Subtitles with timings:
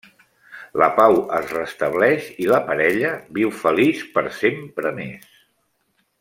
[0.81, 5.31] La pau es restableix i la parella viu feliç per sempre més.